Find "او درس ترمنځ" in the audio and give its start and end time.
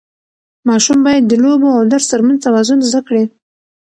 1.77-2.37